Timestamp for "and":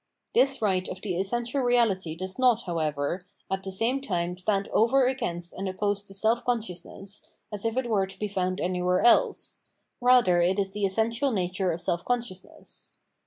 5.53-5.69